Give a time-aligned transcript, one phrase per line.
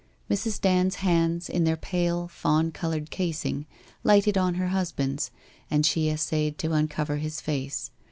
[0.31, 0.59] Mrs.
[0.59, 3.67] Dand's hands in their pale fawn coloured casing,
[4.03, 5.29] lighted on her husband's,
[5.69, 7.91] and she essayed to uncover his face.